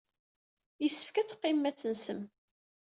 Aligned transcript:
Yessefk 0.83 1.15
ad 1.17 1.27
teqqimem 1.27 1.65
ad 1.69 1.75
tensem. 1.77 2.21